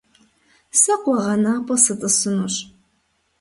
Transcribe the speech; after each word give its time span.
Сэ 0.79 0.93
къуэгъэнапӏэ 1.03 1.75
сытӏысынущ. 1.83 2.55